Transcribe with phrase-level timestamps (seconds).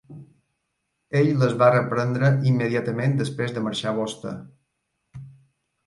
[1.19, 4.37] Ell les va reprendre immediatament després de marxar vostè.